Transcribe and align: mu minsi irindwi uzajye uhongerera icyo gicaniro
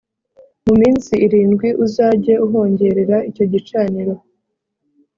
mu 0.65 0.73
minsi 0.81 1.13
irindwi 1.25 1.67
uzajye 1.85 2.33
uhongerera 2.45 3.17
icyo 3.29 3.45
gicaniro 3.53 4.13